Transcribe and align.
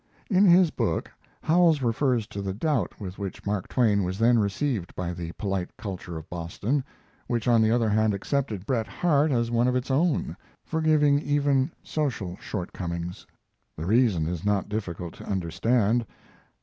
In 0.31 0.45
his 0.45 0.71
book 0.71 1.11
Howells 1.43 1.83
refers 1.83 2.25
to 2.29 2.41
the 2.41 2.55
doubt 2.55 2.99
with 2.99 3.19
which 3.19 3.45
Mark 3.45 3.67
Twain 3.67 4.03
was 4.03 4.17
then 4.17 4.39
received 4.39 4.95
by 4.95 5.13
the 5.13 5.31
polite 5.33 5.77
culture 5.77 6.17
of 6.17 6.27
Boston; 6.27 6.83
which, 7.27 7.47
on 7.47 7.61
the 7.61 7.69
other 7.69 7.87
hand, 7.89 8.15
accepted 8.15 8.65
Bret 8.65 8.87
Harte 8.87 9.31
as 9.31 9.51
one 9.51 9.67
of 9.67 9.75
its 9.75 9.91
own, 9.91 10.35
forgiving 10.65 11.19
even 11.21 11.71
social 11.83 12.35
shortcomings. 12.39 13.27
The 13.77 13.85
reason 13.85 14.25
is 14.25 14.43
not 14.43 14.67
difficult 14.69 15.13
to 15.17 15.25
understand. 15.25 16.07